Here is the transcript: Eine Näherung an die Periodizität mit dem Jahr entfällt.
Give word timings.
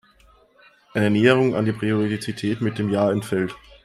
Eine 0.95 1.11
Näherung 1.11 1.53
an 1.53 1.65
die 1.65 1.73
Periodizität 1.73 2.59
mit 2.59 2.79
dem 2.79 2.89
Jahr 2.89 3.11
entfällt. 3.11 3.55